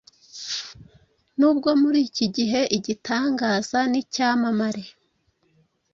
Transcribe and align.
Nubwo 1.37 1.69
muri 1.81 1.99
iki 2.09 2.25
gihe 2.35 2.61
igitangaza 2.77 3.79
nicyamamare, 3.91 4.83